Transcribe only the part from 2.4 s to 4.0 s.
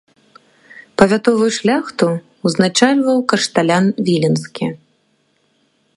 ўзначальваў кашталян